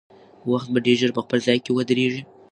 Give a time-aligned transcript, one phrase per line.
[0.51, 2.21] وخت به ډېر ژر په خپل ځای کې ودرېږي.